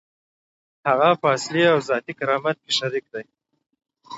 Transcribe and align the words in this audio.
هغه 0.87 1.09
په 1.21 1.27
اصلي 1.35 1.63
او 1.73 1.79
ذاتي 1.89 2.13
کرامت 2.19 2.57
کې 2.63 2.71
شریک 2.79 3.05
دی. 3.13 3.25